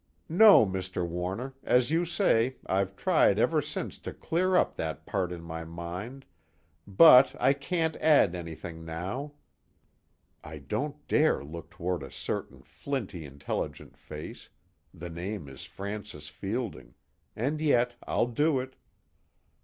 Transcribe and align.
_"No, 0.27 0.65
Mr. 0.65 1.07
Warner 1.07 1.53
as 1.63 1.91
you 1.91 2.05
say, 2.05 2.55
I've 2.65 2.95
tried 2.95 3.37
ever 3.37 3.61
since 3.61 3.99
to 3.99 4.11
clear 4.11 4.55
up 4.55 4.75
that 4.75 5.05
part 5.05 5.31
in 5.31 5.43
my 5.43 5.63
mind, 5.63 6.25
but 6.87 7.35
I 7.39 7.53
can't 7.53 7.95
add 7.97 8.33
anything 8.33 8.83
now." 8.83 9.33
_I 10.43 10.67
don't 10.67 11.07
dare 11.07 11.43
look 11.43 11.69
toward 11.69 12.01
a 12.01 12.09
certain 12.11 12.63
flinty 12.63 13.25
intelligent 13.25 13.95
face 13.95 14.49
the 14.91 15.11
name 15.11 15.47
is 15.47 15.65
Francis 15.65 16.29
Fielding 16.29 16.95
and 17.35 17.61
yet 17.61 17.93
I'll 18.07 18.25
do 18.25 18.59
it. 18.59 18.75